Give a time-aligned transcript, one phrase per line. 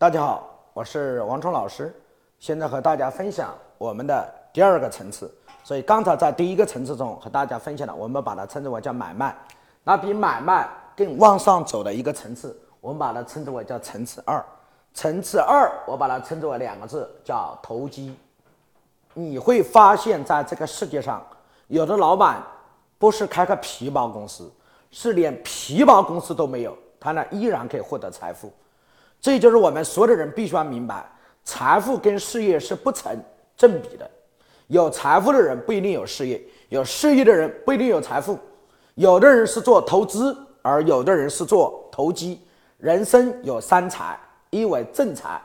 [0.00, 1.94] 大家好，我是王冲老师，
[2.38, 5.30] 现在和大家分享我们的第二个层次。
[5.62, 9.36] 所以刚才在第一个层次中和大家分享了，我们把它称之为叫买卖。
[9.84, 14.42] 那比买卖更往上走的一个层次，我们把它称之为叫层次二。
[14.94, 18.16] 层次二，我把它称之为两个字，叫投机。
[19.12, 21.22] 你会发现在这个世界上，
[21.66, 22.42] 有的老板
[22.96, 24.50] 不是开个皮包公司，
[24.90, 28.50] 是连皮包公司都没有，他呢依然可以获得财富。
[29.20, 31.04] 这就是我们所有的人必须要明白，
[31.44, 33.16] 财富跟事业是不成
[33.56, 34.10] 正比的。
[34.68, 38.38] 有财富的人不一定有事业，有事业的人不一定有财富。
[38.94, 42.40] 有的人是做投资，而有的人是做投机。
[42.78, 44.18] 人生有三财：
[44.48, 45.40] 一为正财，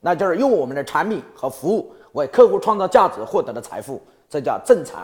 [0.00, 4.98] 那就是用我们的产品和服务为客户创造价值获得的财富，这叫正财；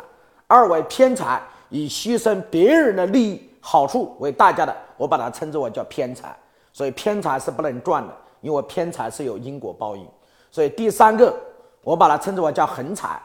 [0.47, 6.37] 二为偏财，以牺牲别人的利益好处为代价的，我把它称之为叫偏财。
[6.77, 10.07] 所以偏财是不能赚的，因为偏财是有因果报应。
[10.51, 11.35] 所以第三个，
[11.81, 13.19] 我把它称之为叫横财。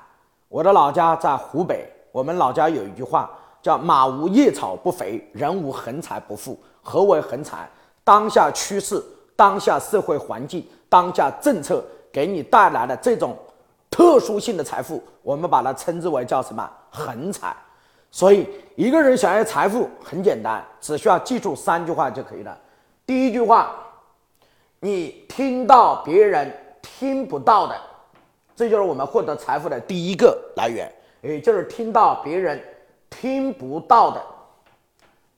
[0.48, 3.30] 我的老家在湖北，我们老家有一句话
[3.62, 6.58] 叫“马无夜草不肥，人无横财不富”。
[6.82, 7.70] 何为横财？
[8.06, 9.04] 当下趋势、
[9.36, 13.38] 当下社会环境、当下政策给你带来的这种
[13.90, 17.54] 特殊性的财富，我们把它称之为叫什么横财。
[18.10, 22.58] 所以一个人想要财富很简单，只需要记住三句话就可以了。
[23.06, 23.76] 第一句话，
[24.80, 27.76] 你听到别人听不到的，
[28.56, 32.62] 这就是我们获得财富的第一个来源，也就是听到别人
[33.10, 34.22] 听不到的。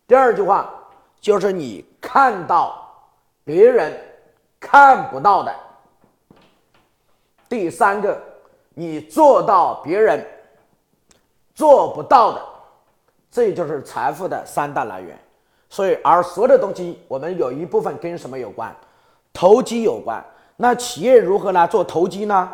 [0.07, 0.71] 第二句话
[1.19, 2.87] 就是你看到
[3.43, 3.99] 别人
[4.59, 5.53] 看不到的。
[7.49, 8.21] 第三个，
[8.73, 10.25] 你做到别人
[11.55, 12.41] 做不到的，
[13.31, 15.17] 这就是财富的三大来源。
[15.73, 18.71] 所以，而所有的东西，我们有一部分跟什么有关？
[19.33, 20.23] 投机有关。
[20.55, 22.47] 那企业如何来做投机呢？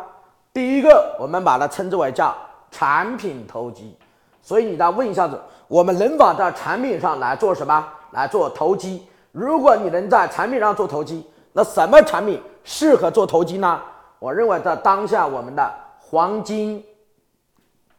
[0.54, 2.34] 第一个，我们把它称之为叫
[2.70, 3.94] 产品投机。
[4.40, 5.38] 所以，你再问一下子，
[5.68, 7.86] 我们能否在产品上来做什么？
[8.12, 9.06] 来做投机？
[9.32, 11.22] 如果你能在产品上做投机，
[11.52, 13.82] 那什么产品适合做投机呢？
[14.18, 16.82] 我认为，在当下，我们的黄金、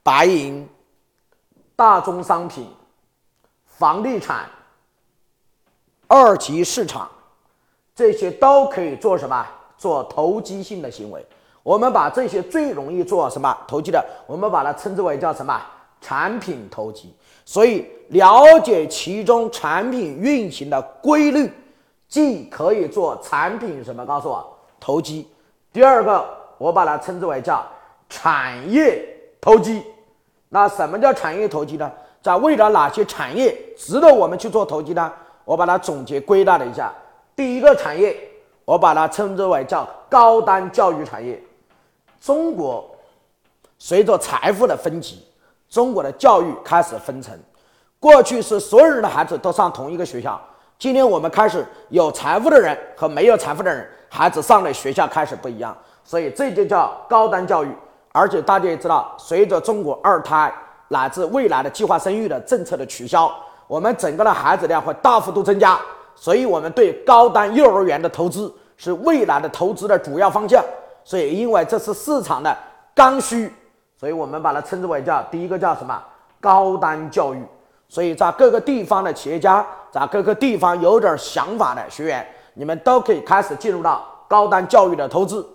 [0.01, 0.67] 白银、
[1.75, 2.67] 大宗商品、
[3.67, 4.49] 房地产。
[6.11, 7.09] 二级市场，
[7.95, 9.47] 这些都可以做什么？
[9.77, 11.25] 做投机性的行为。
[11.63, 15.57] 我们把这些最容易做什么投机的，我们把它称之为叫什么？
[16.01, 17.15] 产品投机。
[17.45, 21.49] 所以了解其中产品运行的规律，
[22.09, 24.05] 既可以做产品什么？
[24.05, 25.25] 告诉我，投机。
[25.71, 27.65] 第二个，我把它称之为叫
[28.09, 29.01] 产业
[29.39, 29.81] 投机。
[30.49, 31.89] 那什么叫产业投机呢？
[32.21, 35.09] 在未来哪些产业值得我们去做投机呢？
[35.45, 36.93] 我把它总结归纳了一下，
[37.35, 38.15] 第一个产业，
[38.65, 41.41] 我把它称之为叫高端教育产业。
[42.19, 42.89] 中国
[43.79, 45.25] 随着财富的分级，
[45.69, 47.37] 中国的教育开始分层。
[47.99, 50.39] 过去是所有人的孩子都上同一个学校，
[50.77, 57.69] 今天我们开始有财富的人和没有财富的人孩子上的学校开始不一样，所以这就叫高端教育。
[58.11, 60.53] 而且大家也知道，随着中国二胎
[60.89, 63.33] 乃至未来的计划生育的政策的取消。
[63.71, 65.79] 我们整个的孩子量会大幅度增加，
[66.13, 70.61] 所以我们对高端幼儿园的投资是未来的投资的主要方向。
[71.05, 72.53] 所以，因为这是市场的
[72.93, 73.49] 刚需，
[73.97, 75.97] 所以我们把它称之为叫第一个叫什么
[76.41, 77.41] 高端教育。
[77.87, 85.47] 所以在各个地方的企业家，在各个地方有点想法的学员，你们都可以开始进入到高端教育的投资。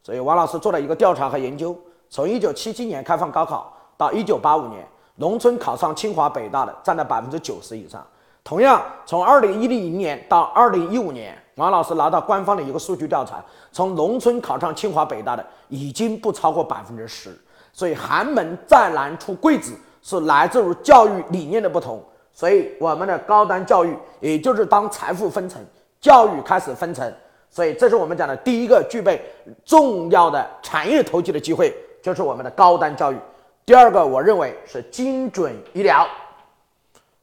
[0.00, 1.76] 所以，王老师做了一个调查和研究，
[2.08, 4.86] 从一九七七年开放高考到一九八五年。
[5.16, 8.04] 农村考上清华北大的占了百分之九十以上。
[8.42, 17.30] 同样，从二零一零年到二零一五年，王老师拿到官方的一个数据调查，从农村考上清华北大的已经不超过百分之十。
[17.72, 19.72] 所以，寒门再难出贵子，
[20.02, 22.02] 是来自于教育理念的不同。
[22.32, 25.60] 所以，我们的高端教育，也就是当财富分层，
[26.00, 27.10] 教育开始分层。
[27.48, 29.20] 所以，这是我们讲的第一个具备
[29.64, 33.16] 重要的产业投机的机会，就是我们的高端教育。
[33.66, 36.06] 第二个，我认为是精准医疗，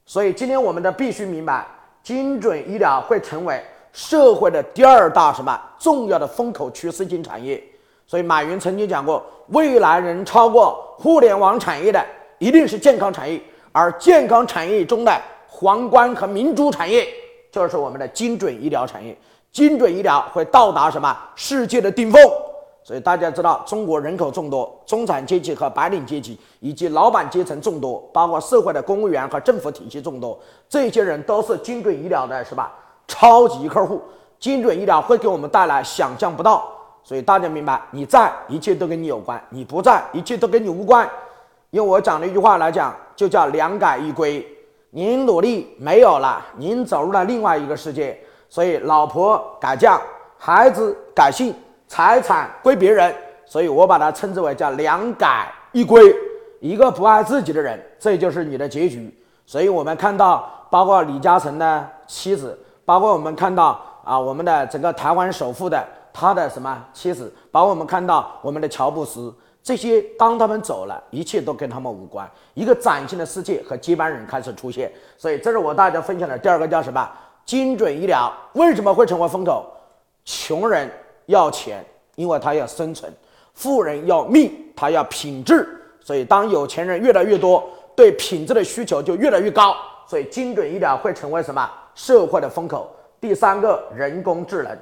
[0.07, 1.67] 所以今天我们的必须明白，
[2.01, 7.63] 精准医疗会成为社会的第二大什么重要的风口趋势性产业。
[8.07, 12.03] 所以马云曾经讲过，未来能超过互联网产业的，
[12.39, 13.39] 一定是健康产业，
[13.71, 17.07] 而健康产业中的皇冠和明珠产业，
[17.51, 19.15] 就是我们的精准医疗产业。
[19.51, 22.19] 精准医疗会到达什么世界的顶峰？
[22.83, 30.37] 所以大家知道，中国人口众多，中产阶级和白领阶级以及老板阶层众多，包括社会的公务员和政府体系众多，
[30.67, 32.73] 这些人都是精准医疗的，是吧？
[33.07, 34.01] 超级客户。
[34.39, 36.67] 精准医疗会给我们带来想象不到。
[37.03, 41.07] 所以大家明白，你在一切都跟你有关；你不在，一切都跟你无关。
[41.71, 44.45] 用我讲的一句话来讲，就叫两改一归。
[44.89, 48.19] 您努力没有了，您走入了另外一个世界。
[48.49, 50.01] 所以老婆改嫁，
[50.37, 51.53] 孩子改姓，
[51.91, 53.13] 财产归别人。
[53.45, 56.15] 所以我把它称之为叫两改一归。
[56.61, 59.13] 一个不爱自己的人，这就是你的结局。
[59.45, 65.85] 所以我们看到，包括李嘉诚的妻子，包括我们看到啊，我们的整个台湾首富的。
[66.13, 69.33] 他的什么妻子，包括我们看到我们的乔布斯
[69.63, 72.29] 这些，当他们走了，一切都跟他们无关。
[72.53, 77.09] 一个崭新的世界和接班人开始出现，所以这是我大家分享的第二个叫什么？
[77.45, 79.65] 精准医疗为什么会成为风口？
[80.25, 80.91] 穷人
[81.31, 81.83] 要钱，
[82.13, 83.09] 因为他要生存；
[83.55, 85.67] 富人要命，他要品质。
[85.99, 89.75] 所以当有钱人越来越多，对品质的需求就越来越高，
[90.07, 91.67] 所以精准医疗会成为什么？
[91.95, 92.95] 社会的风口。
[93.19, 94.77] 第三个，人工智能。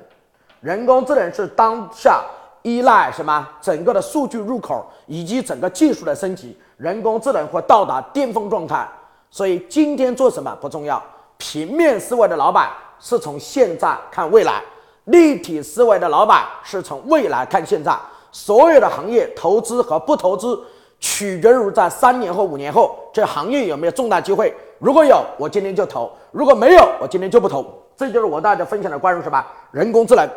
[0.61, 2.21] 人工智能是当下
[2.63, 3.47] 依赖什么？
[3.61, 8.87] 整个的数据入口以及整个技术的升级，人工智能会到达巅峰状态。
[9.29, 11.01] 所以今天做什么不重要，
[11.37, 12.69] 平面思维的老板
[12.99, 14.61] 是从现在看未来，
[15.09, 17.95] 立体思维的老板是从未来看现在。
[18.31, 20.59] 所有的行业投资和不投资，
[20.99, 24.53] 取决于在三年后、五年后这行业有没有重大机会。
[24.77, 27.65] 如果有，我今天就投；如果没有，我今天就不投。
[27.97, 30.29] 这就是我大家分享的关于什么人工智能。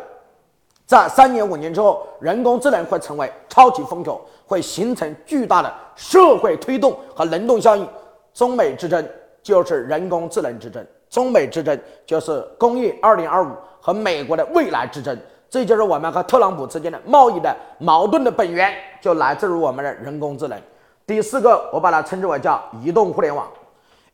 [0.85, 7.87] 在三年五年之后，人工智能会成为超级风口，会形成巨大的社会推动和能动效应。
[8.33, 9.07] 中美之争
[9.43, 13.51] 就是人工智能之争，中美之争就是工业二零二五
[13.85, 15.17] 和美国的未来之争。
[15.49, 20.57] 这就是我们和特朗普之间的贸易的矛盾的本源，就来自于我们的人工智能。
[21.05, 23.45] 第四个，我把它称之为叫移动互联网。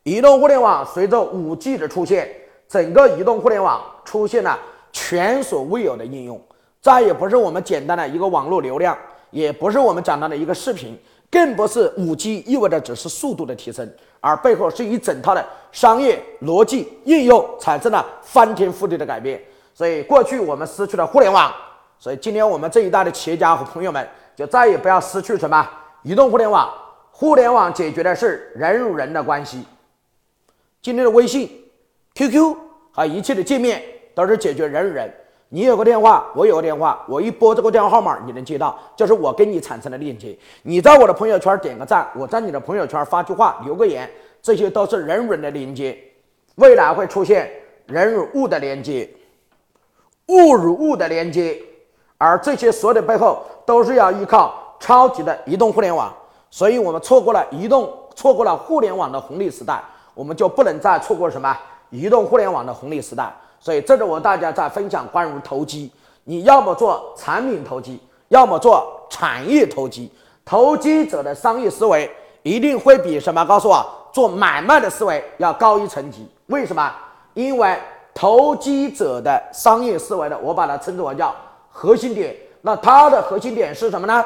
[0.01, 2.27] 移动互联网随着五 G 的出现，
[2.67, 4.57] 整个移动互联网出现了
[4.91, 6.41] 前所未有的应用。
[6.81, 8.97] 再也不是我们简单的一个网络流量，
[9.29, 10.97] 也不是我们讲到的一个视频，
[11.29, 13.87] 更不是五 G 意味着只是速度的提升，
[14.19, 19.39] 而背后是一整套的商业逻辑应用产生了翻天覆地的改变。
[19.79, 21.49] 所以过去我们失去了互联网，
[21.97, 24.05] 所以今天我们这一代的企业家和朋友们
[24.35, 25.65] 就再也不要失去什么
[26.03, 26.69] 移动互联网。
[27.11, 29.63] 互联网解决的是人与人的关系。
[30.81, 31.49] 今天的微信、
[32.13, 32.57] QQ
[32.91, 33.81] 和一切的界面
[34.13, 35.09] 都是解决人与人。
[35.47, 40.37] 你有个电话，我有个电话，我一拨这个电话号码，你能接到，就是我跟你产生的链接。
[40.63, 44.11] 你在我的朋友圈点个赞，我在你的朋友圈发句话，留个言，
[44.41, 45.97] 这些都是人与人的连接。
[46.55, 47.49] 未来会出现
[47.85, 49.09] 人与物的连接，
[50.29, 51.61] 物与物的连接，
[52.17, 56.13] 而这些所有的背后都是要依靠超级的移动互联网。
[56.49, 59.79] 所以我们错过了移动，错过了互联网的红利时代，
[60.13, 61.55] 我们就不能再错过什么
[61.89, 63.31] 移动互联网的红利时代。
[63.59, 65.91] 所以，这是我大家在分享关于投机，
[66.23, 67.99] 你要么做产品投机，
[68.29, 70.11] 要么做产业投机。
[70.45, 72.09] 投机者的商业思维
[72.41, 73.43] 一定会比什么？
[73.45, 76.27] 告诉我，做买卖的思维要高一层级。
[76.47, 76.91] 为什么？
[77.33, 77.77] 因为
[78.13, 81.33] 投机者的商业思维的，我把它称之为叫
[81.69, 82.35] 核心点。
[82.61, 84.25] 那它的核心点是什么呢？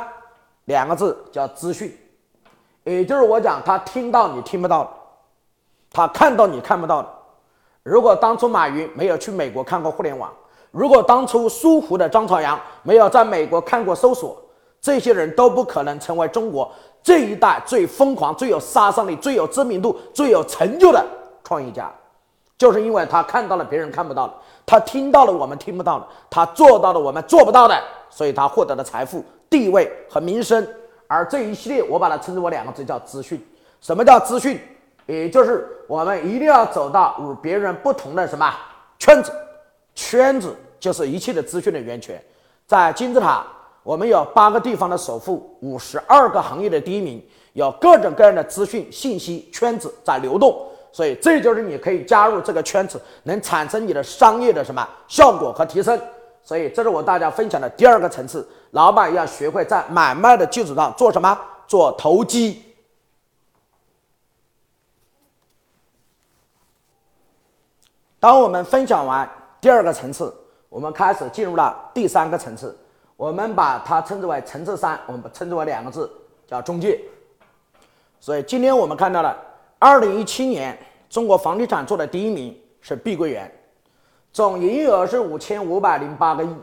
[0.66, 1.96] 两个字叫资讯，
[2.86, 4.90] 也就是我讲，他听到你听不到的，
[5.92, 7.10] 他看到你看不到的。
[7.84, 10.32] 如果当初马云没有去美国看过互联网，
[10.72, 14.42] 如果当初苏湖的张朝阳没有在美国看过搜索，
[14.80, 16.72] 这些人都不可能成为中国
[17.04, 21.06] 这一代最疯狂、最有杀伤力、最有知名度、最有成就的
[21.44, 21.92] 创业家，
[22.58, 24.34] 就是因为他看到了别人看不到的，
[24.66, 27.78] 他听到了我们听不到的，他做到了我们做不到的，
[28.10, 30.66] 所以他获得了财富、地位和名声。
[31.08, 33.46] 而这一系列，我把它称之为两个字，叫资讯。
[33.82, 34.60] 什么叫资讯？
[35.06, 38.52] 也就是我们一定要走到与别人不同的什么
[38.98, 39.32] 圈子，
[39.94, 42.24] 圈子就是一切的资讯的源泉。
[42.66, 43.46] 在金字塔，
[43.84, 50.66] 我们有八个地方的首富，五十二个行业的第一名，有各种各样的资讯信息圈子在流动。
[50.94, 56.00] 所以这就是你可以加入这个圈子，能产生你的商业的什么效果和提升。
[56.44, 61.38] 所以这是我大家分享的第二个层次，老板要学会在买卖的基础上做什么？
[61.66, 62.62] 做投机。
[68.20, 69.28] 当我们分享完
[69.60, 70.34] 第二个层次，
[70.70, 72.78] 我们开始进入了第三个层次，
[73.18, 76.12] 我们把它称之为层次三，我们称之为两个字，
[76.46, 77.02] 叫中介。
[78.20, 79.36] 所以今天我们看到了，
[79.84, 80.78] 二零一七年
[81.10, 83.54] 中国房地产做的第一名是碧桂园，
[84.32, 86.56] 总营业额是五千五百零八个亿。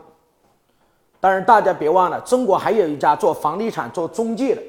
[1.19, 4.61] 但是大家别忘了，中国还有一家做房地产做中介的，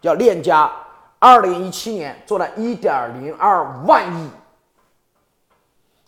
[0.00, 0.72] 叫链家，
[1.18, 4.30] 二零一七年做了一点零二万亿。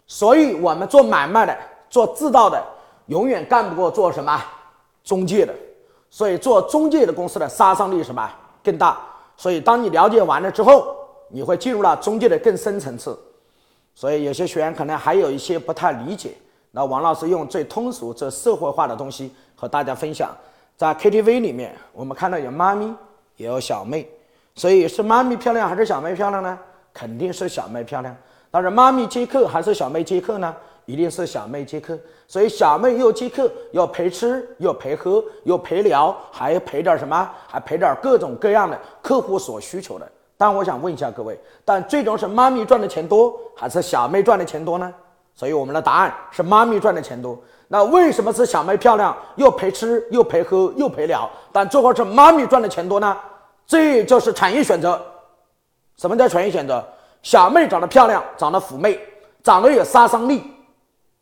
[0.07, 1.55] 所以，我们做买卖的、
[1.91, 2.59] 做制造的，
[3.09, 4.43] 永远干不过做什么
[5.05, 5.55] 中介的。
[6.09, 8.27] 所以做中介的公司的杀伤力什么
[8.65, 8.99] 更大？
[9.37, 10.97] 所以当你了解完了之后，
[11.33, 13.19] 你会进入了中介的更深层次。
[13.95, 16.33] 所以有些学员可能还有一些不太理解。
[16.71, 20.31] 那王老师用最通俗、最社会化的东西和大家分享。
[20.77, 22.95] 在 KTV 里面，我们看到有妈咪，
[23.37, 24.09] 也有小妹。
[24.55, 26.59] 所以是妈咪漂亮还是小妹漂亮呢？
[26.93, 28.15] 肯定是小妹漂亮。
[28.51, 30.55] 但是妈咪接客还是小妹接客呢？
[30.85, 31.97] 一定是小妹接客，
[32.27, 37.31] 所以小妹又接客，又陪吃，又陪喝，又陪聊，还陪点什么？
[37.47, 40.11] 还陪点各种各样的客户所需求的。
[40.43, 44.93] 但我想问一下各位，但最终是妈咪赚的钱多，还是小妹赚的钱多呢？
[45.37, 47.39] 所以我们的答案是妈咪赚的钱多。
[47.69, 53.17] 那为什么是小妹漂亮，又陪吃，又陪喝，又陪聊，但最后是妈咪赚的钱多呢？
[53.65, 55.01] 这就是产业选择。
[55.97, 56.85] 什么叫产业选择？
[57.23, 58.99] 小妹长得漂亮，长得妩媚，
[59.45, 60.43] 长得有杀伤力。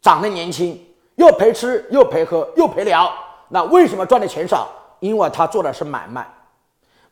[0.00, 0.82] 长得年轻，
[1.16, 3.12] 又陪吃又陪喝又陪聊，
[3.50, 4.66] 那为什么赚的钱少？
[5.00, 6.26] 因为她做的是买卖。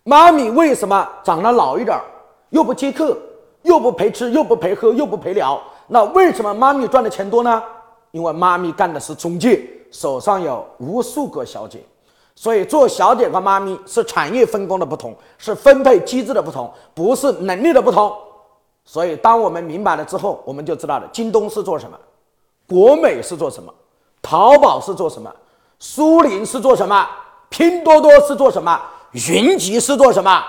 [0.08, 2.00] 妈咪为什么长得老一点，
[2.48, 3.14] 又不接客，
[3.60, 5.60] 又不陪吃，又不陪喝，又不陪聊？
[5.86, 7.62] 那为什么妈咪赚的钱多呢？
[8.12, 11.84] 因为妈咪干的是中介，手上有无数个小姐，
[12.34, 18.10] 所以做小姐和妈咪是产业分工的不同，是分配机制的不同，不是能力的不同。
[18.86, 21.98] 所以当我们明白了之后，我们就知道了京东是做什么。
[22.66, 23.70] 国美是做什么？
[24.22, 25.30] 淘宝是做什么？
[25.78, 27.06] 苏宁是做什么？
[27.50, 28.80] 拼多多是做什么？
[29.12, 30.42] 云集是做什么？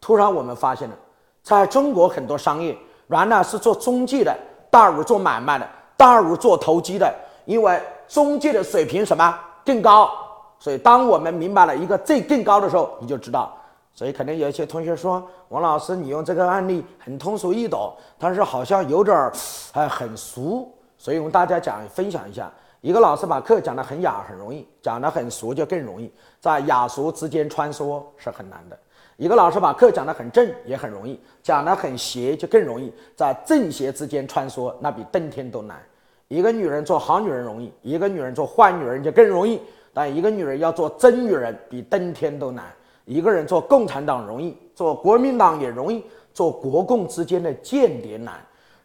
[0.00, 0.94] 突然我们发现了，
[1.42, 2.76] 在中国很多商业
[3.08, 4.36] 原来是做中介的，
[4.70, 10.10] 大于做买卖的，大于做投机的，因为中介的水平什么更高。
[10.58, 13.56] 所以当我们明白了一个最更高的时候，你就知道。
[13.94, 19.32] 所以可能有一些同学说，王老师你用这个案例很通俗易懂，但是好像有点儿
[19.72, 20.70] 哎很俗。
[20.98, 22.50] 所以我们大家讲分享一下，
[22.84, 28.78] 一个老师把课讲得很雅很容易，讲得很俗就更容易，在雅俗之间穿梭是很难的。
[29.16, 35.82] 一个老师把课讲得很正也很容易，讲得很邪就更容易，在正邪之间穿梭那比登天都难。
[36.28, 39.58] 一个女人做好女人容易，一个女人做坏女人就更容易，
[39.94, 42.66] 但一个女人要做真女人比登天都难。
[43.06, 48.34] 一个人做共产党容易，做国民党也容易，做国共之间的间谍难。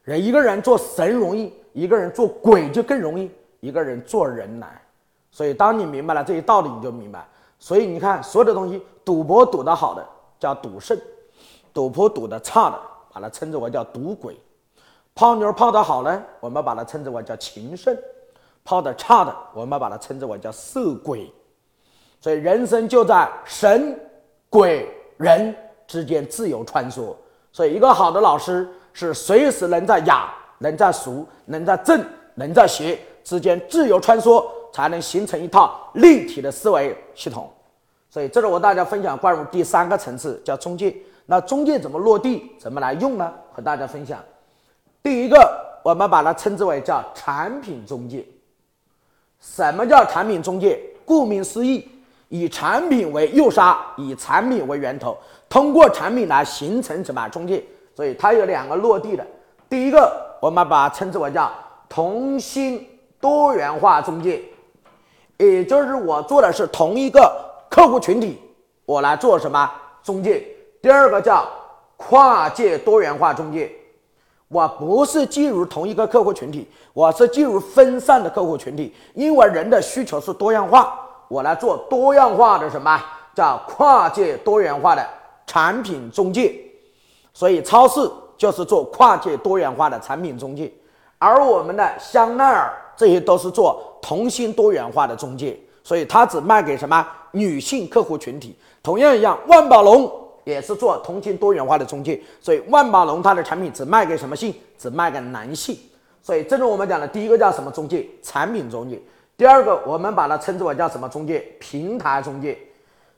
[0.04, 1.54] 人一个人做神容易。
[1.72, 4.70] 一个人做鬼就更容易，一个人做人难，
[5.32, 7.28] 所以当你明白了这些道理，你就明白。
[7.58, 10.06] 所以你看，所有的东西，赌博赌得好的
[10.40, 10.98] 叫赌圣，
[11.74, 12.80] 赌博赌得差的，
[13.14, 14.34] 把它称之为叫赌鬼；
[15.14, 17.94] 泡妞泡得好呢，我们把它称之为叫情圣；
[18.64, 21.32] 泡得差的，我们把它称之为叫色鬼。
[22.22, 24.00] 所以人生就在神、
[24.50, 25.56] 鬼、人
[25.88, 27.14] 之间自由穿梭。
[27.52, 30.34] 所以一个好的老师是随时能在雅。
[30.62, 33.00] 能在俗、能在正、能在邪
[33.30, 34.44] 之间自由穿梭，
[34.74, 37.48] 才能形成一套立体的思维系统。
[38.10, 40.96] 所以，这是我大家分享关于第三个层次，叫中介。
[41.28, 42.52] 那中介怎么落地？
[42.58, 43.32] 怎么来用呢？
[43.54, 44.20] 和大家分享。
[45.04, 48.26] 第一个，我们把它称之为叫产品中介。
[49.40, 50.82] 什么叫产品中介？
[51.06, 51.88] 顾名思义，
[52.30, 55.16] 以产品为诱杀，以产品为源头，
[55.48, 57.64] 通过产品来形成什么中介？
[57.96, 59.24] 所以，它有两个落地的。
[59.70, 60.26] 第一个。
[60.42, 61.52] 我们把它称之为叫
[61.90, 62.88] 同心
[63.20, 64.42] 多元化中介，
[65.38, 67.34] 也就是我做的是同一个
[67.70, 68.40] 客户群体，
[68.86, 69.72] 我来做什么
[70.04, 70.46] 中介？
[70.82, 71.48] 第二个叫
[71.98, 73.72] 跨界多元化中介，
[74.48, 80.94] 我不是进入同一个客户群体，我是进入分散的客户群体，因为人的需求是多样化，
[81.28, 83.02] 我来做多样化的什么
[83.36, 85.06] 叫跨界多元化的
[85.46, 86.56] 产品中介，
[87.34, 88.10] 所以超市。
[88.40, 90.72] 就是做跨界多元化的产品中介，
[91.18, 98.54] 而我们的香奈儿这些都是做同心多元化的中介，所以它只卖给什么女性客户群体。
[98.84, 100.12] 同样一样，万宝龙
[100.44, 104.54] 也是做同心多元化的中介，所以万宝龙它的产品只卖给什么性？
[104.78, 105.78] 只卖给男性。
[106.22, 108.06] 所以这是我们讲的第一个叫什么中介？
[108.22, 109.02] 产品中介。
[109.38, 111.40] 第二个，我们把它称之为叫什么中介？
[111.58, 112.58] 平台中介。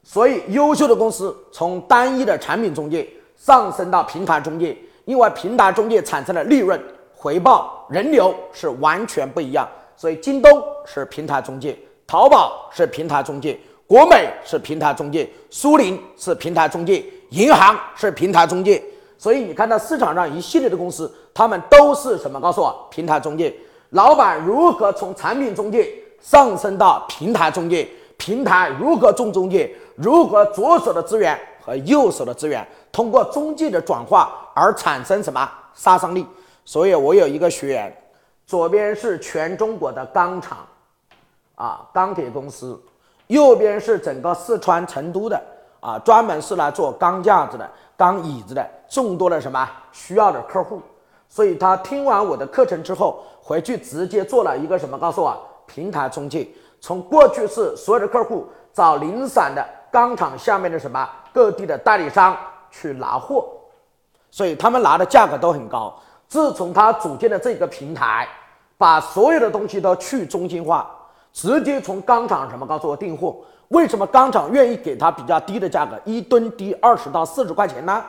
[0.04, 4.78] 所以优秀的公司从单一的产品中介上升到平台中介。
[5.06, 6.80] 因为平台中介产生的利润、
[7.22, 10.52] 回报、人流是完全不一样，所以京东
[10.88, 18.84] 是平台中介，淘宝是平台中介，国美是平台中介，苏宁是平台中介，银行是平台中介。
[19.20, 22.42] 所以你看到市场上一系列的公司，他们都是什么？
[22.42, 23.56] 告诉我，平台中介。
[23.92, 27.88] 老板如何从产品中介上升到平台中介？
[28.18, 29.72] 平台如何重中介？
[29.96, 32.68] 如何左手的资源和右手的资源？
[32.92, 36.26] 通过中介的转化而产生什么杀伤力？
[36.64, 37.96] 所以我有一个学员，
[38.46, 40.60] 左边是全中国的钢厂，
[41.56, 42.82] 啊钢铁公司，
[43.28, 45.42] 右边是整个四川成都的
[45.80, 50.82] 啊，专门是来做钢架子的、钢椅子的众多的什么需要的客户。
[51.28, 54.98] 所以他听完我的课程之后，回去直接做了一个什么？
[54.98, 56.48] 告诉我，平台中介。
[56.82, 62.36] 从过去是所有的客户找零散的钢厂下面的什么各地的代理商
[62.70, 63.48] 去拿货，
[64.30, 65.98] 所以他们拿的价格都很高。
[66.32, 68.26] 自从他组建的这个平台，
[68.78, 70.90] 把所有的东西都去中心化，
[71.34, 73.36] 直接从钢厂什么告诉我订货。
[73.68, 78.02] 为什么钢厂愿意给他比较低的价格，一吨低二十到四十块钱呢？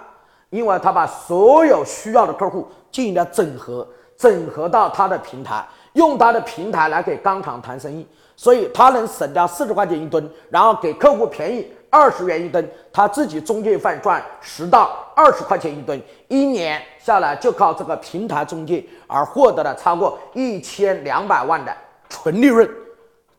[0.51, 3.85] 因为他把所有需要的客户进行了整合，
[4.17, 21.77] 整合到他的平台，用他的平台来给钢厂谈生意，所以他能省掉四十块钱一吨，然后给客户便宜二十元一吨，他自己中介费赚十到二十块钱一吨，一年下来就靠这个平台中介而获得了超过一千两百万的
[22.09, 22.67] 纯利润，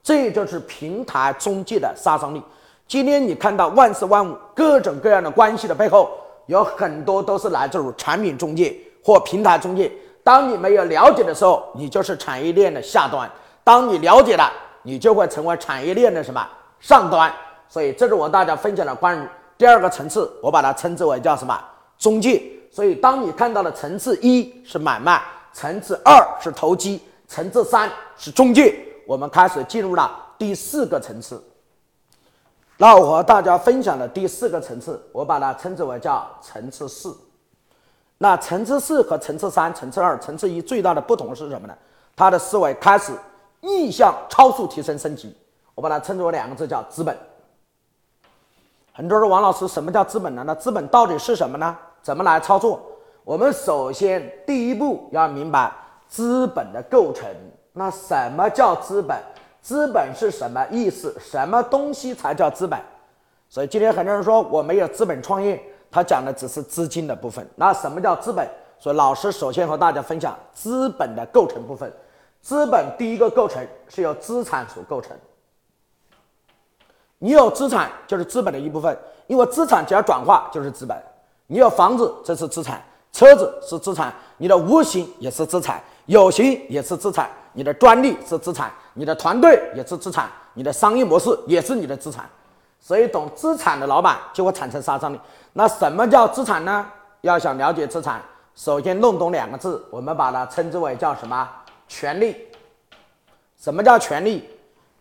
[0.03, 2.43] 这就是平台中介的杀伤力。
[2.87, 6.11] 今天你看到万事万物各种各样的关系的背后。
[6.47, 9.89] 有很多都是来自于产品中介或平台中介。
[10.25, 13.25] 当你没有了解的时候，你就是产业链的下端；
[13.63, 16.45] 当你了解了，你就会成为产业链的什么
[16.81, 17.33] 上端。
[17.73, 19.27] 所以，这是我大家分享的关于
[19.57, 21.59] 第二个层次，我把它称之为叫什么
[21.97, 22.39] 中介。
[22.71, 25.19] 所以，当你看到了层次一是买卖，
[25.53, 28.77] 层次二是投机，层次三是中介，
[29.07, 31.43] 我们开始进入了第四个层次。
[32.77, 37.17] 那我和大家分享的第四个层次，我把它称之为叫层次四。
[38.19, 41.73] 那层次四和层次三、层次二、层次一最大的不同是什么呢？
[42.15, 43.11] 它的思维开始
[43.61, 45.35] 逆向超速提升升级，
[45.73, 47.17] 我把它称之为两个字叫资本。
[48.95, 50.43] 很多人说王老师，什么叫资本呢？
[50.45, 51.75] 那资本到底是什么呢？
[52.03, 52.79] 怎么来操作？
[53.23, 55.71] 我们首先第一步要明白
[56.07, 57.27] 资本的构成。
[57.71, 59.17] 那什么叫资本？
[59.63, 61.15] 资本是什么意思？
[61.19, 62.79] 什么东西才叫资本？
[63.49, 67.43] 所以今天很多人说我没有资本创业，他讲的只是资金的部分。
[67.55, 68.47] 那什么叫资本？
[68.77, 71.91] 所以老师首先和大家分享资本的构成部分。
[72.41, 75.17] 资本第一个构成是由资产所构成。
[77.23, 81.01] 你有资产就是资本的一部分，因为资产只要转化就是资本。
[81.47, 82.75] 你有房子，这是资产；
[83.13, 87.29] 车子是资产；你的无形也是资产，有形也是资产。
[87.53, 92.29] 你的专利是资产，你的团队也是资产，你的商业模式也是你的资产，
[92.81, 95.17] 所以懂资产的老板就会产生杀伤力。
[95.53, 96.85] 那什么叫资产呢？
[97.21, 98.21] 要想了解资产，
[98.53, 101.49] 首先弄懂两个字，我们把它称之为叫什么？
[101.87, 102.35] 权利。
[103.57, 104.49] 什么叫权利？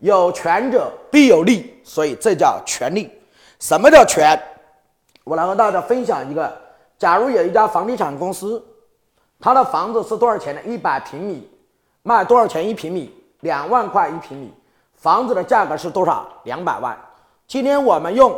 [0.02, 3.08] 有权者必有利，所以这叫权利。
[3.60, 4.36] 什么叫权？
[5.22, 6.52] 我来和大家分享一个：
[6.98, 8.60] 假如有一家房地产公司，
[9.38, 10.60] 它的房子是多少钱的？
[10.62, 11.48] 一百平米。
[12.02, 13.14] 卖多少钱一平米？
[13.42, 14.52] 两万块一平米，
[14.96, 16.26] 房子的价格是多少？
[16.42, 16.98] 两百万。
[17.46, 18.36] 今天我们用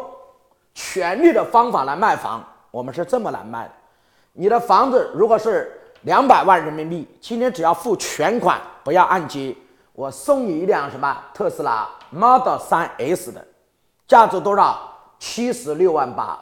[0.75, 3.71] 权利的方法来卖房，我们是这么来卖的。
[4.35, 9.57] 你的房子如果是两百万人民币，今天只要付全款，不要按揭，
[9.95, 13.47] 我送你一辆什么特斯拉 Model 3 S 的，
[14.09, 14.91] 价值多少？
[15.21, 16.37] 七十六万八。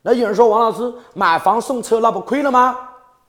[0.00, 2.76] 那有人说王老师买房送车那不亏了吗？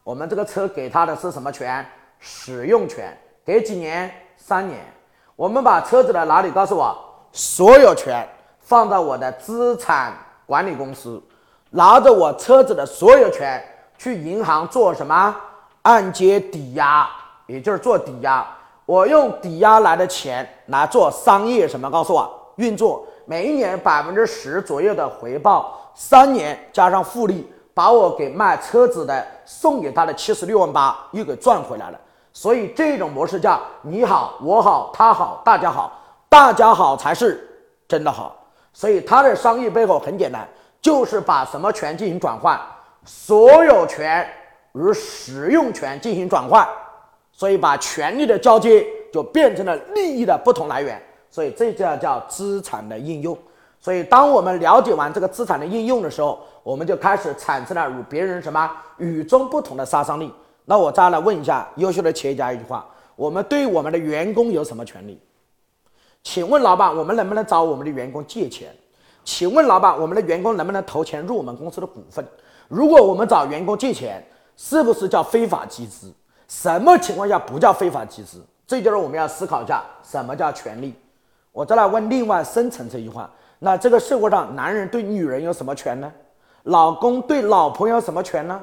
[0.05, 1.85] 我们这个车给他的是什么权？
[2.17, 4.09] 使用权给几年？
[4.37, 4.79] 三年。
[5.35, 6.97] 我们把车子的哪里告诉我？
[7.33, 8.25] 所有权
[8.61, 10.13] 放到我的资产
[10.45, 11.21] 管理公司，
[11.69, 13.61] 拿着我车子的所有权
[13.97, 15.35] 去银行做什么？
[15.81, 17.09] 按揭抵押，
[17.47, 18.47] 也就是做抵押。
[18.89, 21.91] 我用抵押来的钱来做商业什么？
[21.91, 31.99] 告诉我运作，每一年百分之十左右的回报，三年加上复利，把我给卖车子的送给他的七十六万八又给赚回来了。
[32.33, 35.93] 所以这种模式叫你好我好他好大家好，
[36.27, 37.47] 大家好才是
[37.87, 38.35] 真的好。
[38.73, 40.49] 所以它的商业背后很简单，
[40.81, 42.59] 就是把什么权进行转换，
[43.05, 44.27] 所有权
[44.73, 46.67] 与使用权进行转换，
[47.39, 51.01] 所以把权力的交接就变成了利益的不同来源。
[51.31, 53.37] 所以这叫叫资产的应用。
[53.79, 60.29] 所以当我们了解完这个资产的应用的时候，我们就开始产生了与别人什么与众不同的杀伤力。
[60.65, 65.17] 那我再来问一下优秀的企业家一句话：我们对我们的员工有什么权利？
[66.21, 68.75] 请问老板，我们能不能找我们的员工借钱？
[69.23, 72.25] 请问老板，我们的员工能不能投钱入我们公司的股份？
[72.67, 74.21] 如果我们找员工借钱，
[74.57, 76.11] 是不是叫非法集资？
[76.49, 78.43] 什么情况下不叫非法集资？
[78.67, 80.93] 这就是我们要思考一下什么叫权利。
[81.51, 86.11] 我再来问另外深层次一句话：那这个社会上，男人对女人有什么权呢？
[86.63, 88.59] 老公对老婆有什么权呢？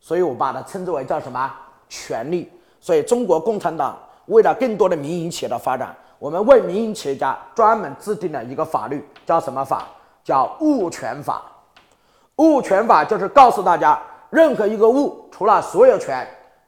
[0.00, 1.52] 所以我把它称之为叫什么
[1.88, 2.50] 权利？
[2.80, 9.84] 所以中国共产党为了更多的民营企业的发展，我们为民营企业家专门制定了一个法律，叫什么法？
[10.22, 11.42] 叫物权法。
[12.36, 16.26] 物权法就是告诉大家，任何一个物，除了所有权、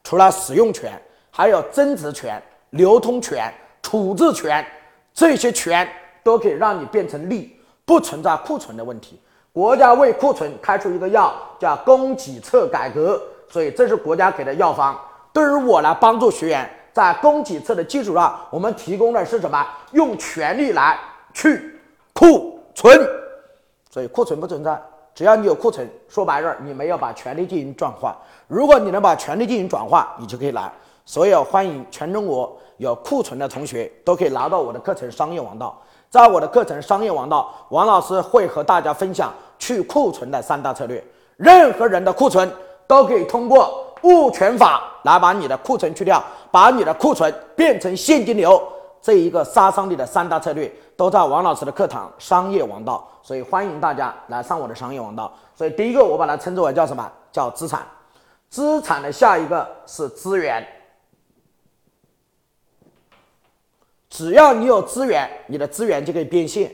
[0.09, 0.99] 除了使用权，
[1.31, 4.67] 还有增值权、流通权、处置权，
[5.13, 5.87] 这些权
[6.23, 9.21] 都可以让你变成利，不存在库存的问题。
[9.53, 14.99] 国家为库存开出一个药，叫供给侧改革，所以这是国家给的药方。
[15.31, 19.63] 对于我来帮助学员，在供给侧的基础上，我们提供的是什么？
[19.93, 20.99] 用权力来
[21.35, 21.79] 去
[22.15, 22.99] 库存，
[23.91, 24.81] 所以库存不存在。
[25.19, 28.17] 只要你有库存，说白了，你没有把权利进行转化。
[28.47, 30.73] 如果你能把权利进行转化，你就可以来。
[31.05, 35.77] 所有欢迎全中国有库存的同学都可以拿到我的课程《商业王道》。
[36.09, 41.05] 在我的课程《商业王道》，王老师会和大家分享去库存的三大策略。
[41.37, 42.49] 任何人的库存
[42.87, 48.63] 都可以通过物权法来把你的库存去掉，把你的库存变成现金流。
[49.09, 55.35] 这一个杀伤力的三大策略都在王老师的课堂《商业王道》，所以欢迎大家来上我的《商业王道》。
[55.59, 57.11] 所以第一个我把它称之为叫什么？
[57.33, 57.87] 叫资产。
[58.51, 60.63] 资产的下一个是资源。
[64.11, 66.71] 只要你有资源，你的资源就可以变现。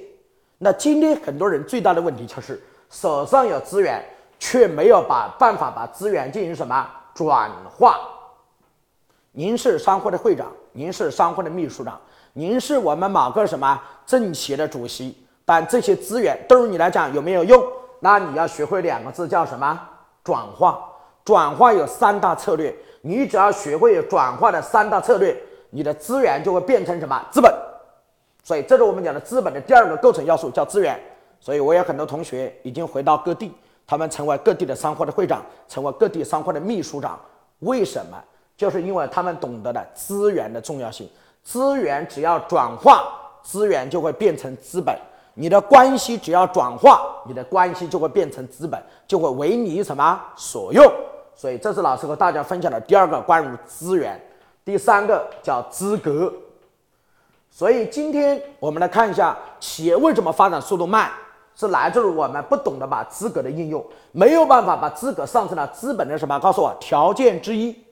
[0.58, 4.04] 那今天很多人最大的问题就是手上有资源，
[4.40, 8.00] 却没有把办法把资源进行什么转化。
[9.30, 12.00] 您是商会的会长，您是商会的秘书长。
[12.36, 17.62] 您是我们某个什么政协的主席，但这些资源对于你来讲有没有用？
[18.00, 19.80] 那你要学会两个字，叫什么？
[20.24, 20.90] 转化。
[21.24, 25.34] 转化有三大策略，你只要学会转化的三大策略，
[25.70, 27.24] 你的资源就会变成什么？
[27.30, 27.54] 资本。
[28.42, 31.00] 所以这是我们讲的资本的第二个构成要素，叫资源。
[31.38, 33.54] 所以我有很多同学已经回到各地，
[33.86, 37.16] 他们成为各地的商会的会长，成为各地商会的秘书长。
[37.60, 38.20] 为什么？
[38.56, 41.08] 就是因为他们懂得了资源的重要性。
[41.44, 43.04] 资源只要转化，
[43.42, 44.98] 资源就会变成资本。
[45.34, 50.84] 你的关系只要转化，你的关系就会变成资本，就会为你什么所用。
[51.36, 54.20] 所以，这是老师和大家分享的第二个关于资源。
[54.64, 56.32] 第三个叫资格。
[57.50, 61.10] 所以，今天我们来看一下企业为什么发展速度慢，
[61.54, 66.38] 是来自于我们不懂得把资格的应用，没有办法把资格上升到资本的什么？
[66.38, 67.83] 告诉我条件之一。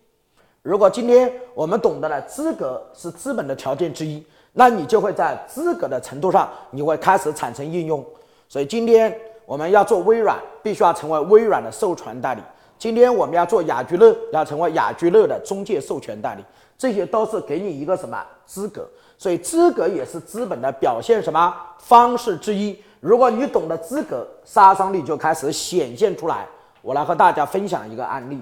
[0.63, 8.05] 如果今天我们懂得了资格是资本的条件之一，那你就会在资格的程度上，你会开始产生应用。
[8.49, 9.13] 所以今天
[9.45, 12.41] 我们要做微软，必须要成为微软的授权代理；
[12.79, 16.45] 今天我们要做雅居乐，要成为雅居乐的中介授权代理。
[16.79, 18.89] 这些都是给你一个什么资格？
[19.19, 22.81] 所以资格也是资本的表现什么方式之一。
[23.01, 26.47] 如果你懂得资格，杀伤力就开始显现出来。
[26.83, 28.41] 我来和大家分享一个案例。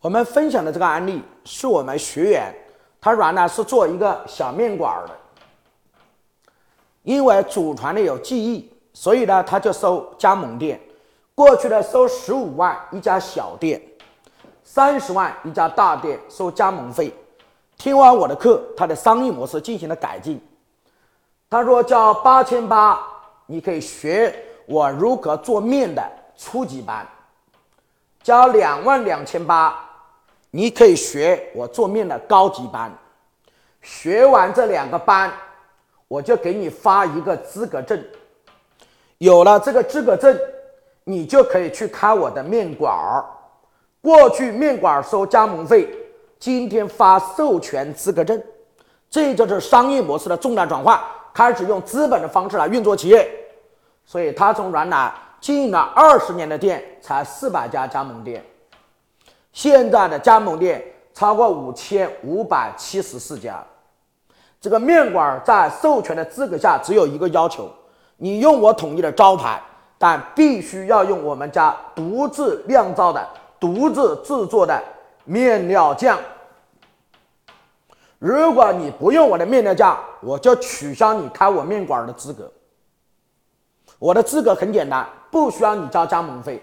[0.00, 2.54] 我们分享的这个案例是我们学员，
[3.00, 5.10] 他原来是做一个小面馆的，
[7.02, 10.80] 因为祖传的有技艺，所以呢他就收加盟店。
[11.34, 13.80] 过去呢收十五万一家小店，
[14.64, 17.14] 三十万一家大店收加盟费。
[17.76, 20.40] 听完我的课，他的商业模式进行了改进。
[21.50, 22.98] 他说交八千八，
[23.44, 24.34] 你可以学
[24.64, 26.02] 我如何做面的
[26.38, 27.06] 初级班，
[28.22, 29.88] 交两万两千八。
[30.50, 32.92] 你可以学我做面的高级班，
[33.82, 35.32] 学完这两个班，
[36.08, 38.02] 我就给你发一个资格证。
[39.18, 40.36] 有了这个资格证，
[41.04, 43.24] 你就可以去开我的面馆儿。
[44.02, 45.88] 过去面馆收加盟费，
[46.38, 48.42] 今天发授权资格证，
[49.08, 50.98] 这就是商业模式的重大转换，
[51.32, 53.30] 开始用资本的方式来运作企业。
[54.04, 58.44] 所以他从原来经营了二十年的店，才四百家加盟店。
[59.52, 60.82] 现在的加盟店
[61.12, 63.62] 超过五千五百七十四家。
[64.60, 67.70] 这个面馆在授权的资格下，只有一个要求：
[68.16, 69.60] 你用我统一的招牌，
[69.98, 73.26] 但必须要用我们家独自酿造的、
[73.58, 74.82] 独自制作的
[75.24, 76.18] 面料酱。
[78.18, 82.52] 如果你不用我的面料酱，我就取消你开我面馆的资格。
[83.98, 86.62] 我的资格很简单，不需要你交加盟费。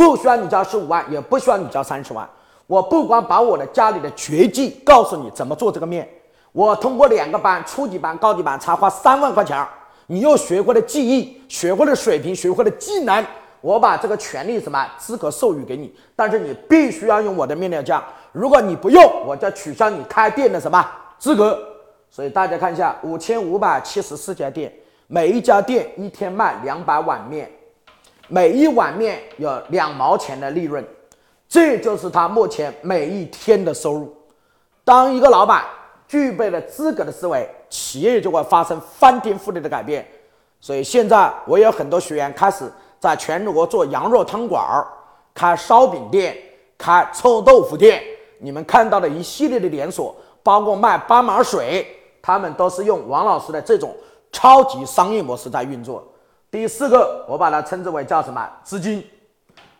[0.00, 2.26] 不需要你交十五万，也不需要你交三十万。
[2.66, 6.08] 我不光把我的家里的绝技告诉你怎么做这个面，
[6.52, 9.62] 我通过两个班，初级班、高级班，才花三万块钱。
[10.06, 13.22] 你又学会了技艺，学会了水平，学会了技能，
[13.60, 15.94] 我把这个权利什么资格授予给你。
[16.16, 20.82] 但是你必须要用我的面料酱，如果你不用，我就取消你开店的什么
[21.18, 21.58] 资格。
[22.10, 24.72] 所以大家看一下，五千五百七十四家店，
[25.08, 27.50] 每一家店一天卖两百碗面。
[28.32, 30.84] 每一碗面有两毛钱的利润，
[31.48, 34.16] 这就是他目前每一天的收入。
[34.84, 35.64] 当一个老板
[36.06, 40.06] 具备了资格的思维，企业就会发生翻天覆地的改变。
[40.60, 44.86] 所以现在我有很多学员开始在全国做羊肉汤馆儿、
[45.34, 46.36] 开烧饼店、
[46.78, 48.00] 开臭豆腐店。
[48.38, 50.14] 你们看到的一系列的连锁，
[50.44, 51.84] 包括卖八马水，
[52.22, 53.92] 他们都是用王老师的这种
[54.30, 56.06] 超级商业模式在运作。
[56.50, 58.48] 第四个，我把它称之为叫什么？
[58.64, 59.04] 资金。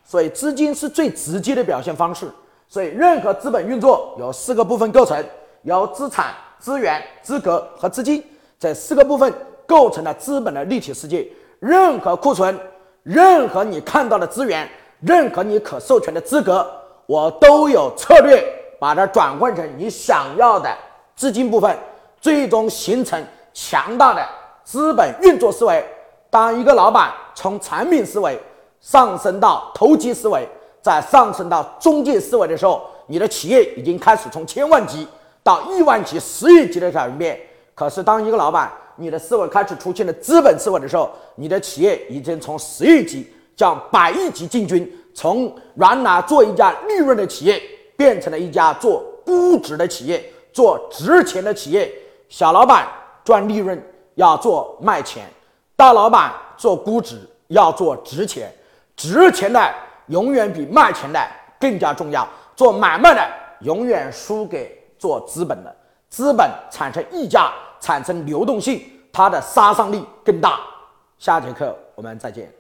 [0.05, 2.31] 所以资金是最直接的表现方式。
[2.69, 5.25] 所以任何资本运作由四个部分构成：
[5.63, 8.25] 由资产、资源、资格和资金
[8.59, 9.33] 这四个部分
[9.67, 11.29] 构成了资本的立体世界。
[11.59, 12.57] 任何库存，
[13.03, 14.69] 任何你看到的资源，
[15.01, 16.65] 任何你可授权的资格，
[17.07, 18.41] 我都有策略
[18.79, 20.73] 把它转换成你想要的
[21.17, 21.77] 资金部分，
[22.21, 23.21] 最终形成
[23.53, 24.25] 强大的
[24.63, 25.85] 资本运作思维。
[26.31, 28.39] 当一个老板从产品思维
[28.81, 30.49] 上升到投机思维，
[30.81, 35.07] 再上升到中介思维的时候，你的企业已经开始从千万级
[35.43, 37.39] 到亿万级、十亿级的转变。
[37.75, 47.61] 可是，当一个老板你的思维开始出现了资本思维的时候，你的企业已经从十亿级向百亿级进军，从原来做一家利润的企业，
[47.97, 51.91] 变成了一家做估值的企业，做值钱的企业。
[52.29, 52.87] 小老板
[53.25, 53.83] 赚利润
[54.15, 55.25] 要做卖钱。
[55.81, 58.53] 大老板做估值要做值钱，
[58.95, 59.75] 值钱的
[60.09, 61.19] 永远比卖钱的
[61.59, 62.29] 更加重要。
[62.55, 63.27] 做买卖的
[63.61, 65.75] 永远输给做资本的，
[66.11, 70.61] 资本产生溢价，产生流动性，它的杀伤力更大。
[71.19, 72.60] 下节课我们再见。